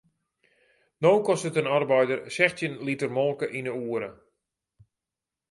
No 1.03 1.11
kostet 1.27 1.59
in 1.61 1.69
arbeider 1.77 2.19
sechstjin 2.39 2.75
liter 2.89 3.11
molke 3.19 3.45
yn 3.57 3.67
de 3.67 3.73
oere. 3.83 4.09